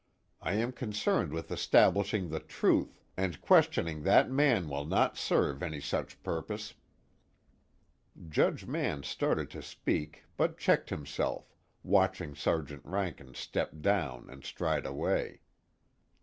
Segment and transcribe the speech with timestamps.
[0.41, 5.79] I am concerned with establishing the truth, and questioning that man will not serve any
[5.79, 6.73] such purpose."
[8.27, 11.53] Judge Mann started to speak but checked himself,
[11.83, 15.41] watching Sergeant Rankin step down and stride away.